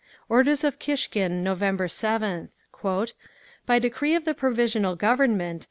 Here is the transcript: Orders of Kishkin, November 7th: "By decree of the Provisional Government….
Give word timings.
Orders 0.29 0.63
of 0.63 0.79
Kishkin, 0.79 1.43
November 1.43 1.85
7th: 1.85 2.49
"By 3.67 3.77
decree 3.77 4.15
of 4.15 4.25
the 4.25 4.33
Provisional 4.33 4.95
Government…. 4.95 5.59